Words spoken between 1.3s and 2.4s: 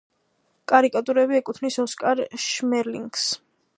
ეკუთვნის ოსკარ